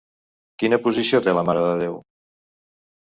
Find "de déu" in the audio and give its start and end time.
1.67-2.01